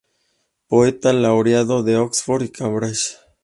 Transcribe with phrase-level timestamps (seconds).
[0.67, 3.19] Poeta laureado de Oxford y Cambridge.